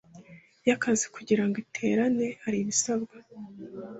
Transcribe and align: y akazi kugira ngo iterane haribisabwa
y 0.67 0.69
akazi 0.75 1.05
kugira 1.15 1.43
ngo 1.47 1.55
iterane 1.65 2.27
haribisabwa 2.43 3.15